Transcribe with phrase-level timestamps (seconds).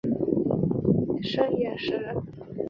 [1.21, 2.15] 盛彦师人。